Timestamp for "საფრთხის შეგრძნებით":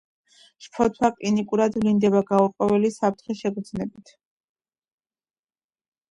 2.95-4.09